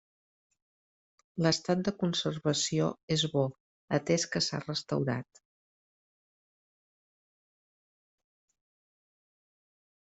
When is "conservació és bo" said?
2.03-3.43